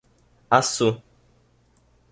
Assu 0.57 0.89